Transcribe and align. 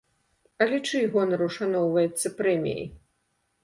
Але 0.65 0.79
чый 0.87 1.05
гонар 1.13 1.45
ушаноўваецца 1.51 2.37
прэміяй? 2.43 2.85